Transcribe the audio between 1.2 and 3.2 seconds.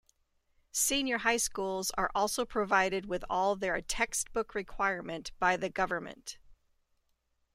schools are also provided